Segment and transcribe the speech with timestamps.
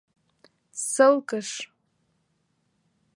[0.89, 1.49] ССЫЛКЫШ